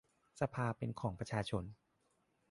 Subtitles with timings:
[0.39, 1.63] สภาเป็นของประชาชน